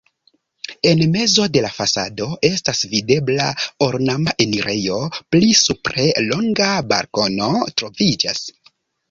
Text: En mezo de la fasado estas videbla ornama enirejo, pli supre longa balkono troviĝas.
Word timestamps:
En 0.91 1.01
mezo 1.15 1.43
de 1.57 1.61
la 1.65 1.67
fasado 1.75 2.29
estas 2.49 2.81
videbla 2.93 3.49
ornama 3.89 4.35
enirejo, 4.47 4.97
pli 5.37 5.51
supre 5.61 6.09
longa 6.33 6.73
balkono 6.95 7.53
troviĝas. 7.85 8.43